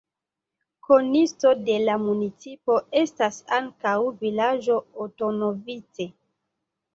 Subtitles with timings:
[0.85, 3.93] Konisto de la municipo estas ankaŭ
[4.25, 6.09] vilaĝo Otonovice.